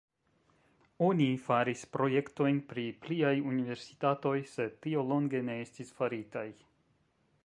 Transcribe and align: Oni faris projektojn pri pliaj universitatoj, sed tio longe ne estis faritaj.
Oni 1.07 1.27
faris 1.49 1.83
projektojn 1.97 2.57
pri 2.71 2.85
pliaj 3.03 3.33
universitatoj, 3.51 4.35
sed 4.55 4.75
tio 4.87 5.07
longe 5.13 5.43
ne 5.51 5.59
estis 5.67 5.93
faritaj. 6.01 6.47